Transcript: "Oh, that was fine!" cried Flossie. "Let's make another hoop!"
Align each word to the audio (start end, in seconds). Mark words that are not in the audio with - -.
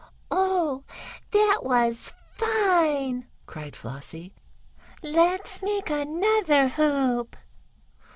"Oh, 0.31 0.83
that 1.29 1.59
was 1.61 2.11
fine!" 2.31 3.27
cried 3.45 3.75
Flossie. 3.75 4.33
"Let's 5.03 5.61
make 5.61 5.91
another 5.91 6.69
hoop!" 6.69 7.35